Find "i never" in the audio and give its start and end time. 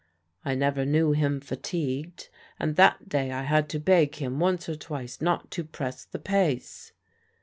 0.43-0.83